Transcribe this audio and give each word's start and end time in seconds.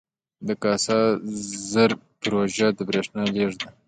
د 0.47 0.49
کاسا 0.63 0.97
زر 1.71 1.91
پروژه 2.21 2.67
د 2.77 2.79
بریښنا 2.87 3.23
لیږد 3.33 3.57
ده 3.61 3.69